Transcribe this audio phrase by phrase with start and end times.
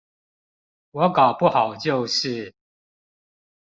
[0.89, 2.55] 我搞不好就是